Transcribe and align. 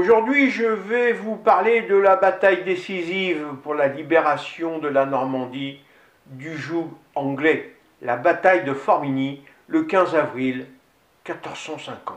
Aujourd'hui, 0.00 0.50
je 0.50 0.64
vais 0.64 1.12
vous 1.12 1.36
parler 1.36 1.82
de 1.82 1.94
la 1.94 2.16
bataille 2.16 2.64
décisive 2.64 3.48
pour 3.62 3.74
la 3.74 3.86
libération 3.86 4.78
de 4.78 4.88
la 4.88 5.04
Normandie 5.04 5.78
du 6.24 6.56
joug 6.56 6.88
anglais, 7.14 7.76
la 8.00 8.16
bataille 8.16 8.64
de 8.64 8.72
Formigny, 8.72 9.42
le 9.66 9.82
15 9.82 10.14
avril 10.14 10.66
1450. 11.28 12.16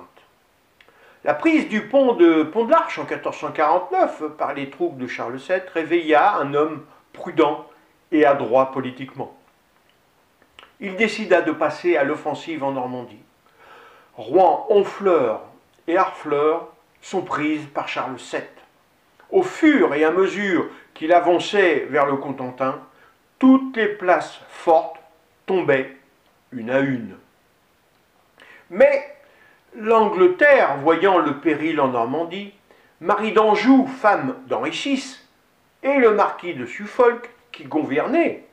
La 1.25 1.33
prise 1.33 1.67
du 1.67 1.81
pont 1.81 2.13
de 2.13 2.43
Pont 2.43 2.63
de 2.63 2.71
l'Arche 2.71 2.99
en 2.99 3.03
1449 3.03 4.29
par 4.37 4.53
les 4.53 4.69
troupes 4.69 4.97
de 4.97 5.05
Charles 5.05 5.35
VII 5.35 5.59
réveilla 5.73 6.35
un 6.35 6.53
homme 6.53 6.85
prudent 7.11 7.67
et 8.13 8.25
adroit 8.25 8.71
politiquement. 8.71 9.35
Il 10.79 10.95
décida 10.95 11.41
de 11.41 11.51
passer 11.51 11.97
à 11.97 12.05
l'offensive 12.05 12.63
en 12.63 12.71
Normandie. 12.71 13.19
Rouen, 14.15 14.67
Honfleur 14.69 15.41
et 15.89 15.97
Harfleur 15.97 16.72
sont 17.03 17.21
prises 17.21 17.67
par 17.73 17.87
Charles 17.87 18.15
VII. 18.15 18.41
Au 19.29 19.43
fur 19.43 19.93
et 19.93 20.03
à 20.03 20.11
mesure 20.11 20.67
qu'il 20.95 21.13
avançait 21.13 21.85
vers 21.89 22.07
le 22.07 22.15
Cotentin, 22.17 22.79
toutes 23.37 23.75
les 23.77 23.89
places 23.89 24.39
fortes 24.49 24.97
tombaient 25.45 25.97
une 26.51 26.71
à 26.71 26.79
une. 26.79 27.15
Mais 28.69 29.15
l'Angleterre, 29.75 30.77
voyant 30.77 31.19
le 31.19 31.39
péril 31.39 31.79
en 31.81 31.89
Normandie, 31.89 32.53
Marie 33.01 33.33
d'Anjou, 33.33 33.85
femme 33.85 34.37
d'Henri 34.47 34.71
VI, 34.71 35.19
et 35.83 35.97
le 35.97 36.13
marquis 36.13 36.53
de 36.53 36.65
Suffolk, 36.65 37.29
qui 37.51 37.65
gouvernait 37.65 38.45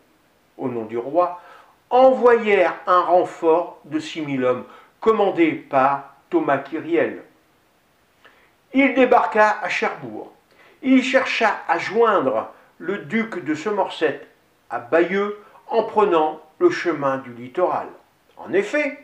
au 0.58 0.68
nom 0.68 0.84
du 0.84 0.98
roi, 0.98 1.40
envoyèrent 1.88 2.74
un 2.86 3.00
renfort 3.00 3.80
de 3.84 4.00
6000 4.00 4.44
hommes, 4.44 4.64
commandé 5.00 5.52
par 5.52 6.16
Thomas 6.30 6.58
Kyriel. 6.58 7.22
Il 8.72 8.94
débarqua 8.94 9.58
à 9.62 9.68
Cherbourg. 9.68 10.32
Il 10.82 11.02
chercha 11.02 11.60
à 11.68 11.78
joindre 11.78 12.52
le 12.78 12.98
duc 12.98 13.44
de 13.44 13.54
Somerset 13.54 14.20
à 14.70 14.78
Bayeux 14.78 15.38
en 15.68 15.82
prenant 15.82 16.40
le 16.58 16.70
chemin 16.70 17.18
du 17.18 17.32
littoral. 17.32 17.88
En 18.36 18.52
effet, 18.52 18.98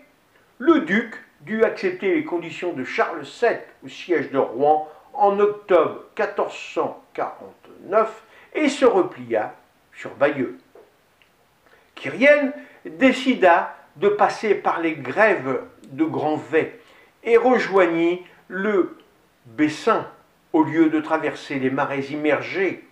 le 0.59 0.81
duc 0.81 1.15
dut 1.43 1.65
accepter 1.65 2.15
les 2.15 2.25
conditions 2.25 2.73
de 2.73 2.85
Charles 2.85 3.23
VII 3.23 3.59
au 3.85 3.89
siège 3.89 4.31
de 4.31 4.39
Rouen 4.39 4.89
en 5.13 5.39
octobre 5.41 6.05
1449 6.19 8.23
et 8.55 8.69
se 8.69 8.85
replia 8.85 9.55
sur 9.95 10.15
Bayeux. 10.15 10.59
Kyriel 11.95 12.53
décida 12.85 13.75
de 13.97 14.09
passer 14.09 14.55
par 14.55 14.81
les 14.81 14.95
grèves 14.95 15.61
de 15.89 16.05
Grand-Vay 16.05 16.79
et 17.25 17.37
rejoignit 17.37 18.23
le 18.49 18.97
Bessin, 19.47 20.07
au 20.53 20.65
lieu 20.65 20.91
de 20.91 21.01
traverser 21.01 21.59
les 21.61 21.71
marais 21.71 22.01
immergés 22.01 22.87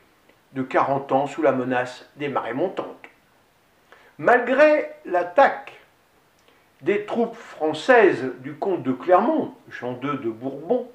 de 0.52 0.62
40 0.62 1.10
ans 1.10 1.26
sous 1.26 1.42
la 1.42 1.50
menace 1.50 2.08
des 2.16 2.28
marées 2.28 2.54
montantes. 2.54 2.86
Malgré 4.18 4.90
l'attaque 5.04 5.80
des 6.82 7.04
troupes 7.06 7.34
françaises 7.34 8.30
du 8.38 8.54
comte 8.54 8.84
de 8.84 8.92
Clermont, 8.92 9.52
Jean 9.68 9.98
II 10.00 10.18
de 10.18 10.30
Bourbon, 10.30 10.88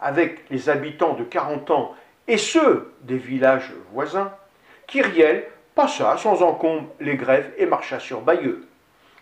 avec 0.00 0.50
les 0.50 0.68
habitants 0.68 1.14
de 1.14 1.22
40 1.22 1.70
ans 1.70 1.94
et 2.26 2.36
ceux 2.36 2.92
des 3.02 3.18
villages 3.18 3.72
voisins, 3.92 4.32
Kyriel 4.88 5.44
passa 5.76 6.16
sans 6.16 6.42
encombre 6.42 6.88
les 6.98 7.16
grèves 7.16 7.52
et 7.58 7.66
marcha 7.66 8.00
sur 8.00 8.22
Bayeux. 8.22 8.66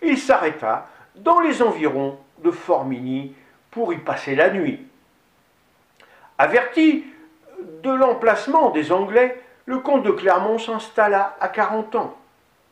Il 0.03 0.17
s'arrêta 0.17 0.89
dans 1.17 1.41
les 1.41 1.61
environs 1.61 2.19
de 2.43 2.51
Formigny 2.51 3.35
pour 3.71 3.93
y 3.93 3.99
passer 3.99 4.35
la 4.35 4.51
nuit. 4.51 4.87
Averti 6.39 7.05
de 7.61 7.91
l'emplacement 7.91 8.71
des 8.71 8.91
Anglais, 8.91 9.41
le 9.67 9.79
comte 9.79 10.03
de 10.03 10.11
Clermont 10.11 10.59
s'installa 10.59 11.37
à 11.41 11.49
40 11.49 11.95
ans, 11.95 12.17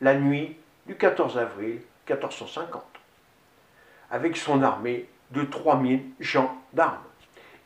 la 0.01 0.15
nuit 0.15 0.57
du 0.85 0.95
14 0.95 1.37
avril 1.37 1.79
1450, 2.09 2.83
avec 4.11 4.35
son 4.35 4.61
armée 4.63 5.07
de 5.31 5.43
3000 5.43 6.03
gendarmes. 6.19 6.97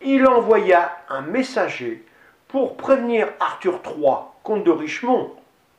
Il 0.01 0.27
envoya 0.27 0.95
un 1.09 1.21
messager 1.21 2.05
pour 2.47 2.77
prévenir 2.77 3.29
Arthur 3.39 3.81
III, 3.83 4.17
comte 4.43 4.63
de 4.63 4.71
Richemont 4.71 5.33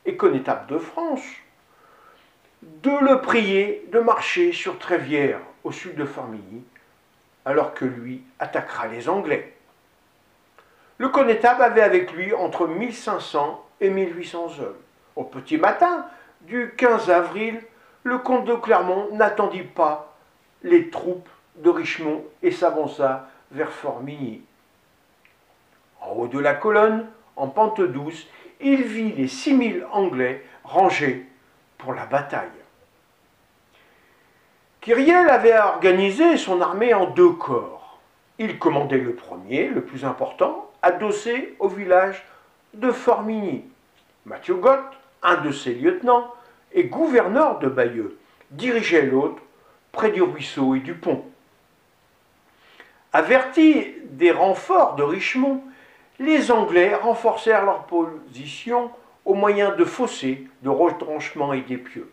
et 0.05 0.17
connétable 0.17 0.67
de 0.67 0.79
France, 0.79 1.23
de 2.63 2.91
le 2.91 3.21
prier 3.21 3.87
de 3.93 4.01
marcher 4.01 4.53
sur 4.53 4.81
Trévière, 4.81 5.39
au 5.63 5.71
sud 5.71 5.95
de 5.95 6.05
Formigny, 6.05 6.65
alors 7.45 7.73
que 7.73 7.85
lui 7.85 8.23
attaquera 8.41 8.89
les 8.89 9.09
Anglais. 9.09 9.55
Le 10.99 11.09
connétable 11.09 11.63
avait 11.63 11.83
avec 11.83 12.13
lui 12.13 12.35
entre 12.35 12.67
1500 12.67 13.65
et 13.81 13.89
1800 13.89 14.61
hommes. 14.61 14.75
Au 15.15 15.25
petit 15.25 15.57
matin 15.57 16.07
du 16.43 16.75
15 16.77 17.11
avril, 17.11 17.63
le 18.03 18.19
comte 18.19 18.45
de 18.45 18.55
Clermont 18.55 19.09
n'attendit 19.13 19.63
pas 19.63 20.17
les 20.63 20.91
troupes 20.91 21.29
de 21.57 21.71
Richemont 21.71 22.25
et 22.43 22.51
s'avança 22.51 23.29
vers 23.53 23.71
Formigny. 23.71 24.43
En 26.01 26.13
haut 26.13 26.29
de 26.29 26.39
la 26.39 26.55
colonne, 26.55 27.07
en 27.37 27.47
pente 27.49 27.81
douce, 27.81 28.27
il 28.61 28.83
vit 28.83 29.13
les 29.13 29.29
6000 29.29 29.87
Anglais 29.93 30.45
rangés 30.65 31.27
pour 31.77 31.95
la 31.95 32.07
bataille. 32.07 32.49
Kyriel 34.81 35.29
avait 35.29 35.59
organisé 35.59 36.37
son 36.37 36.61
armée 36.61 36.95
en 36.95 37.07
deux 37.07 37.33
corps. 37.33 38.01
Il 38.39 38.59
commandait 38.59 38.99
le 38.99 39.15
premier, 39.15 39.69
le 39.69 39.83
plus 39.85 40.05
important, 40.05 40.68
adossé 40.83 41.55
au 41.59 41.69
village 41.69 42.25
de 42.75 42.91
Formigny. 42.91 43.65
Mathieu 44.25 44.55
Gott, 44.55 44.85
un 45.23 45.37
de 45.37 45.51
ses 45.51 45.75
lieutenants, 45.75 46.33
et 46.73 46.85
gouverneur 46.85 47.59
de 47.59 47.69
Bayeux, 47.69 48.19
dirigeait 48.51 49.07
l'autre 49.07 49.43
près 49.93 50.11
du 50.11 50.23
ruisseau 50.23 50.75
et 50.75 50.81
du 50.81 50.95
pont. 50.95 51.25
Avertis 53.13 53.95
des 54.05 54.31
renforts 54.31 54.97
de 54.97 55.03
Richemont, 55.03 55.63
les 56.19 56.51
Anglais 56.51 56.95
renforcèrent 56.95 57.65
leur 57.65 57.85
position 57.85 58.91
au 59.25 59.35
moyen 59.35 59.75
de 59.75 59.85
fossés, 59.85 60.47
de 60.63 60.69
retranchements 60.69 61.53
et 61.53 61.63
d'épieux. 61.63 62.11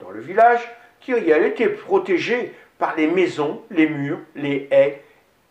Dans 0.00 0.10
le 0.10 0.20
village, 0.20 0.60
Kyriel 1.00 1.44
était 1.44 1.68
protégé 1.68 2.54
par 2.78 2.96
les 2.96 3.06
maisons, 3.06 3.62
les 3.70 3.88
murs, 3.88 4.20
les 4.34 4.68
haies 4.70 5.02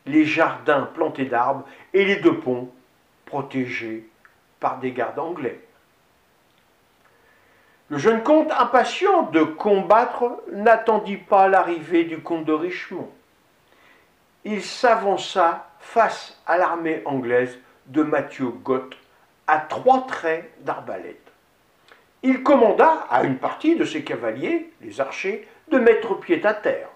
les 0.09 0.25
jardins 0.25 0.89
plantés 0.93 1.25
d'arbres 1.25 1.65
et 1.93 2.05
les 2.05 2.17
deux 2.17 2.37
ponts 2.39 2.69
protégés 3.25 4.07
par 4.59 4.79
des 4.79 4.91
gardes 4.91 5.19
anglais. 5.19 5.61
Le 7.89 7.97
jeune 7.97 8.21
comte, 8.21 8.51
impatient 8.51 9.23
de 9.23 9.43
combattre, 9.43 10.43
n'attendit 10.51 11.17
pas 11.17 11.47
l'arrivée 11.47 12.03
du 12.03 12.19
comte 12.19 12.45
de 12.45 12.53
Richemont. 12.53 13.09
Il 14.45 14.63
s'avança 14.63 15.67
face 15.79 16.39
à 16.45 16.57
l'armée 16.57 17.01
anglaise 17.05 17.57
de 17.87 18.03
Mathieu 18.03 18.49
Gott 18.49 18.95
à 19.47 19.59
trois 19.59 20.05
traits 20.05 20.51
d'arbalète. 20.63 21.31
Il 22.21 22.43
commanda 22.43 23.07
à 23.09 23.23
une 23.23 23.37
partie 23.37 23.75
de 23.75 23.85
ses 23.85 24.03
cavaliers, 24.03 24.71
les 24.81 25.01
archers, 25.01 25.47
de 25.71 25.79
mettre 25.79 26.19
pied 26.19 26.45
à 26.45 26.53
terre. 26.53 26.89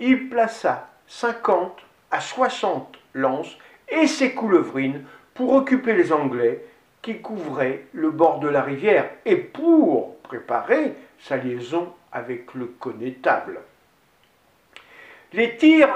Il 0.00 0.28
plaça 0.28 0.88
cinquante 1.06 1.80
à 2.10 2.20
60 2.20 2.98
lances 3.14 3.56
et 3.88 4.06
ses 4.06 4.34
coulevrines 4.34 5.04
pour 5.34 5.52
occuper 5.52 5.94
les 5.94 6.12
Anglais 6.12 6.64
qui 7.02 7.20
couvraient 7.20 7.84
le 7.92 8.10
bord 8.10 8.40
de 8.40 8.48
la 8.48 8.62
rivière 8.62 9.08
et 9.24 9.36
pour 9.36 10.16
préparer 10.18 10.94
sa 11.18 11.36
liaison 11.36 11.92
avec 12.12 12.54
le 12.54 12.66
connétable. 12.66 13.60
Les 15.32 15.56
tirs 15.56 15.94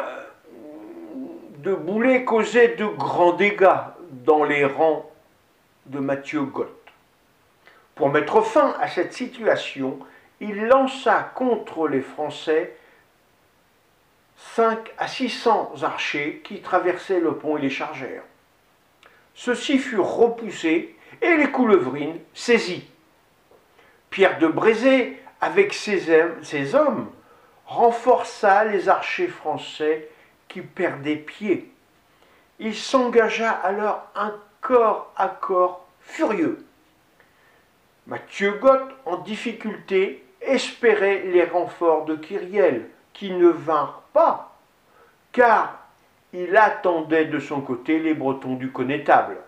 de 1.59 1.75
boulets 1.75 2.25
causaient 2.25 2.77
de 2.77 2.87
grands 2.87 3.33
dégâts 3.33 3.69
dans 4.11 4.44
les 4.44 4.65
rangs 4.65 5.11
de 5.87 5.99
Mathieu 5.99 6.43
Gott. 6.43 6.71
Pour 7.94 8.11
mettre 8.11 8.43
fin 8.43 8.75
à 8.81 8.88
cette 8.88 9.12
situation, 9.12 9.99
il 10.41 10.67
lança 10.67 11.33
contre 11.35 11.88
les 11.88 12.00
Français 12.00 12.77
5 14.37 14.93
à 14.99 15.09
600 15.09 15.83
archers 15.83 16.41
qui 16.45 16.61
traversaient 16.61 17.21
le 17.21 17.37
pont 17.37 17.57
et 17.57 17.63
les 17.63 17.71
chargèrent. 17.71 18.25
Ceux-ci 19.35 19.79
furent 19.79 20.17
repoussés 20.17 20.97
et 21.21 21.37
les 21.37 21.51
coulevrines 21.51 22.19
saisies. 22.35 22.89
Pierre 24.11 24.39
de 24.39 24.47
Brézé, 24.47 25.21
avec 25.41 25.75
ses, 25.75 26.75
hommes, 26.75 27.11
renforça 27.67 28.65
les 28.65 28.89
archers 28.89 29.29
français 29.29 30.09
qui 30.49 30.61
perdaient 30.61 31.17
pied. 31.17 31.71
Il 32.61 32.75
s'engagea 32.77 33.51
alors 33.51 34.09
un 34.15 34.35
corps 34.61 35.13
à 35.17 35.29
corps 35.29 35.87
furieux. 36.01 36.65
Mathieu 38.07 38.53
Gott, 38.53 38.89
en 39.05 39.17
difficulté, 39.17 40.25
espérait 40.41 41.25
les 41.25 41.45
renforts 41.45 42.05
de 42.05 42.17
Kyriel, 42.17 42.89
qui 43.14 43.31
ne 43.31 43.49
vinrent 43.49 44.02
pas, 44.12 44.56
car 45.32 45.78
il 46.32 46.56
attendait 46.56 47.26
de 47.26 47.38
son 47.38 47.61
côté 47.61 47.99
les 47.99 48.12
Bretons 48.12 48.56
du 48.56 48.70
connétable. 48.70 49.38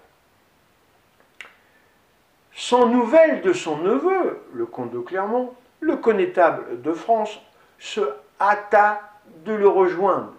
Sans 2.55 2.87
nouvelles 2.87 3.43
de 3.43 3.53
son 3.53 3.77
neveu, 3.79 4.41
le 4.55 4.65
comte 4.65 4.93
de 4.93 5.01
Clermont, 5.01 5.53
le 5.81 5.97
connétable 5.97 6.81
de 6.81 6.93
France 6.93 7.39
se 7.79 8.01
hâta 8.41 9.03
de 9.45 9.53
le 9.53 9.69
rejoindre. 9.69 10.33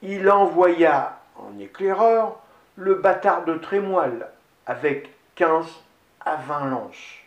Il 0.00 0.30
envoya 0.30 1.20
en 1.36 1.58
éclaireur 1.58 2.38
le 2.76 2.94
bâtard 2.94 3.44
de 3.44 3.56
Trémoille 3.58 4.24
avec 4.66 5.10
15 5.34 5.66
à 6.24 6.36
20 6.36 6.70
lances. 6.70 7.18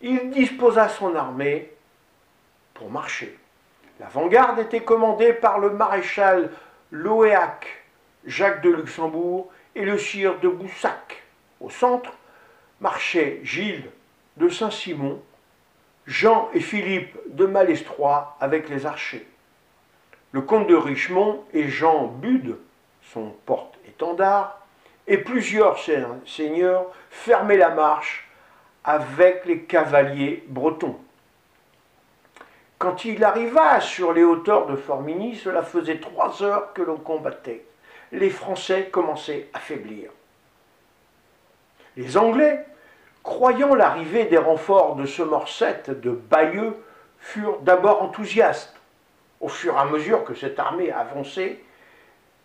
Il 0.00 0.30
disposa 0.30 0.88
son 0.88 1.14
armée 1.14 1.72
pour 2.74 2.90
marcher. 2.90 3.38
L'avant-garde 4.00 4.60
était 4.60 4.82
commandée 4.82 5.32
par 5.32 5.58
le 5.58 5.70
maréchal 5.70 6.50
Loéac, 6.90 7.66
Jacques 8.24 8.62
de 8.62 8.70
Luxembourg 8.70 9.50
et 9.74 9.84
le 9.84 9.98
sire 9.98 10.38
de 10.40 10.48
Boussac. 10.48 11.22
Au 11.60 11.70
centre 11.70 12.12
marchaient 12.80 13.40
Gilles 13.42 13.90
de 14.36 14.48
Saint-Simon, 14.48 15.20
Jean 16.06 16.48
et 16.54 16.60
Philippe 16.60 17.18
de 17.26 17.44
Malestroit 17.44 18.36
avec 18.40 18.68
les 18.68 18.86
archers. 18.86 19.26
Le 20.32 20.42
comte 20.42 20.68
de 20.68 20.74
Richemont 20.74 21.44
et 21.52 21.68
Jean 21.68 22.06
Bude, 22.06 22.58
son 23.12 23.34
porte-étendard, 23.46 24.60
et 25.06 25.18
plusieurs 25.18 25.78
seigneurs 26.26 26.86
fermaient 27.10 27.56
la 27.56 27.70
marche 27.70 28.28
avec 28.84 29.44
les 29.46 29.62
cavaliers 29.62 30.44
bretons. 30.48 30.98
Quand 32.78 33.04
il 33.04 33.24
arriva 33.24 33.80
sur 33.80 34.12
les 34.12 34.22
hauteurs 34.22 34.66
de 34.66 34.76
Formigny, 34.76 35.34
cela 35.34 35.62
faisait 35.62 35.98
trois 35.98 36.42
heures 36.42 36.72
que 36.72 36.82
l'on 36.82 36.96
combattait. 36.96 37.64
Les 38.12 38.30
Français 38.30 38.88
commençaient 38.92 39.48
à 39.52 39.58
faiblir. 39.58 40.10
Les 41.96 42.16
Anglais, 42.16 42.64
croyant 43.24 43.74
l'arrivée 43.74 44.26
des 44.26 44.38
renforts 44.38 44.94
de 44.94 45.06
Somerset, 45.06 45.82
de 45.88 46.12
Bayeux, 46.12 46.76
furent 47.18 47.58
d'abord 47.60 48.02
enthousiastes. 48.02 48.76
Au 49.40 49.48
fur 49.48 49.74
et 49.74 49.78
à 49.78 49.84
mesure 49.84 50.24
que 50.24 50.34
cette 50.34 50.58
armée 50.60 50.92
avançait, 50.92 51.60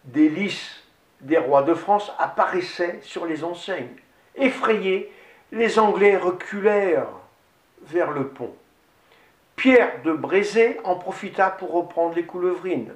des 0.05 0.29
lys 0.29 0.83
des 1.21 1.37
rois 1.37 1.61
de 1.61 1.75
France 1.75 2.11
apparaissaient 2.17 2.99
sur 3.03 3.25
les 3.27 3.43
enseignes. 3.43 3.95
Effrayés, 4.35 5.11
les 5.51 5.77
Anglais 5.77 6.17
reculèrent 6.17 7.07
vers 7.83 8.11
le 8.11 8.27
pont. 8.27 8.53
Pierre 9.63 10.01
de 10.03 10.11
Brézé 10.11 10.77
en 10.83 10.95
profita 10.95 11.49
pour 11.49 11.71
reprendre 11.71 12.15
les 12.15 12.25
coulevrines. 12.25 12.93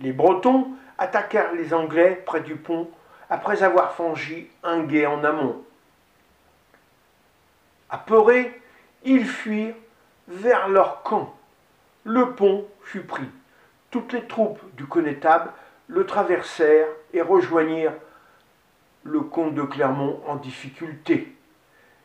Les 0.00 0.12
Bretons 0.12 0.72
attaquèrent 0.98 1.52
les 1.52 1.72
Anglais 1.72 2.20
près 2.26 2.40
du 2.40 2.56
pont 2.56 2.90
après 3.30 3.62
avoir 3.62 3.92
franchi 3.92 4.48
un 4.64 4.80
guet 4.80 5.06
en 5.06 5.22
amont. 5.22 5.62
Apeurés, 7.90 8.60
ils 9.04 9.24
fuirent 9.24 9.76
vers 10.26 10.66
leur 10.66 11.04
camp. 11.04 11.32
Le 12.02 12.32
pont 12.32 12.66
fut 12.82 13.04
pris. 13.04 13.30
Toutes 13.92 14.12
les 14.12 14.26
troupes 14.26 14.60
du 14.74 14.84
connétable 14.84 15.52
le 15.86 16.04
traversèrent 16.06 16.88
et 17.12 17.22
rejoignirent 17.22 17.94
le 19.04 19.20
comte 19.20 19.54
de 19.54 19.62
Clermont 19.62 20.20
en 20.26 20.34
difficulté. 20.34 21.32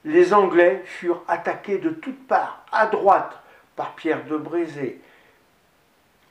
Les 0.06 0.31
Anglais 0.31 0.84
furent 0.86 1.24
attaqués 1.28 1.80
de 1.80 1.90
toutes 1.90 2.28
parts, 2.28 2.64
à 2.72 2.86
droite 2.86 3.40
par 3.75 3.96
Pierre 3.96 4.25
de 4.25 4.38
Brézé, 4.38 5.00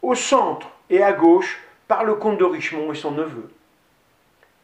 au 0.00 0.14
centre 0.14 0.68
et 0.90 1.02
à 1.02 1.12
gauche 1.12 1.60
par 1.88 2.04
le 2.04 2.14
comte 2.14 2.38
de 2.38 2.44
Richemont 2.44 2.92
et 2.92 2.96
son 2.96 3.12
neveu. 3.12 3.50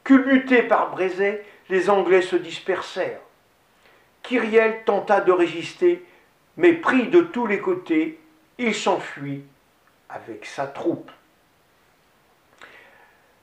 Culbutés 0.04 0.62
par 0.62 0.90
Brézé, 0.90 1.42
les 1.68 1.90
Anglais 1.90 2.22
se 2.22 2.36
dispersèrent. 2.36 3.20
Kyriel 4.22 4.84
tenta 4.84 5.20
de 5.20 5.32
résister, 5.32 6.04
mais 6.56 6.72
pris 6.72 7.08
de 7.08 7.20
tous 7.20 7.46
les 7.46 7.60
côtés, 7.60 8.18
il 8.58 8.74
s'enfuit 8.74 9.44
avec 10.08 10.46
sa 10.46 10.66
troupe. 10.66 11.10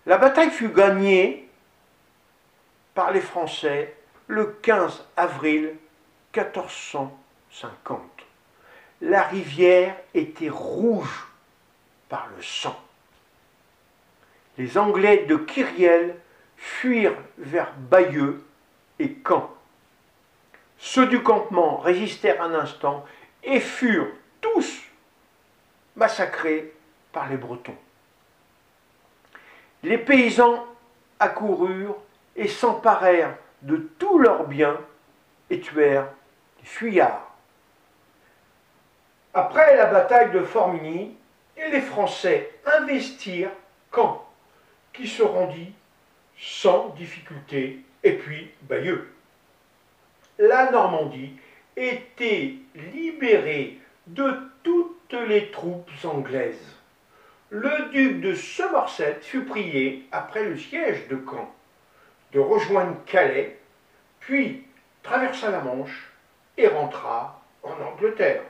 La 0.06 0.18
bataille 0.18 0.52
fut 0.52 0.70
gagnée 0.70 1.48
par 2.94 3.12
les 3.12 3.22
Français 3.22 3.96
le 4.28 4.58
15 4.62 5.06
avril 5.18 5.76
1450. 6.36 8.02
La 9.02 9.24
rivière 9.24 9.96
était 10.14 10.50
rouge 10.50 11.28
par 12.10 12.28
le 12.36 12.42
sang. 12.42 12.80
Les 14.58 14.78
Anglais 14.78 15.26
de 15.26 15.36
Kyriel 15.36 16.16
fuirent 16.56 17.18
vers 17.38 17.74
Bayeux 17.76 18.44
et 19.00 19.18
Caen. 19.28 19.52
Ceux 20.78 21.08
du 21.08 21.22
campement 21.22 21.78
résistèrent 21.78 22.42
un 22.42 22.54
instant 22.54 23.06
et 23.44 23.60
furent 23.60 24.12
tous 24.40 24.82
massacrés 25.96 26.74
par 27.12 27.30
les 27.30 27.38
Bretons. 27.38 27.78
Les 29.84 29.98
paysans 29.98 30.66
accoururent 31.20 31.98
et 32.36 32.48
s'emparèrent 32.48 33.36
de 33.62 33.78
tous 34.00 34.20
leurs 34.20 34.48
biens 34.48 34.80
et 35.50 35.60
tuèrent 35.60 36.08
les 36.60 36.66
fuyards. 36.66 37.25
Après 39.38 39.76
la 39.76 39.88
bataille 39.88 40.32
de 40.32 40.44
Formigny, 40.44 41.14
les 41.58 41.82
Français 41.82 42.52
investirent 42.66 43.52
Caen, 43.94 44.26
qui 44.94 45.10
se 45.10 45.24
rendit 45.24 45.74
sans 46.40 46.96
difficulté, 46.98 47.82
et 48.02 48.14
puis 48.14 48.52
Bayeux. 48.62 49.14
La 50.40 50.72
Normandie 50.72 51.34
était 51.76 52.54
libérée 52.94 53.78
de 54.08 54.38
toutes 54.64 55.12
les 55.28 55.52
troupes 55.52 55.92
anglaises. 56.06 56.78
Le 57.50 57.90
duc 57.92 58.22
de 58.22 58.36
Somerset 58.36 59.18
fut 59.22 59.44
prié, 59.44 60.08
après 60.14 60.46
le 60.46 60.58
siège 60.58 61.10
de 61.10 61.18
Caen, 61.30 61.54
de 62.32 62.40
rejoindre 62.40 63.04
Calais, 63.06 63.60
puis 64.22 64.64
traversa 65.04 65.52
la 65.52 65.60
Manche 65.60 66.10
et 66.56 66.70
rentra 66.70 67.42
en 67.64 67.74
Angleterre. 67.84 68.44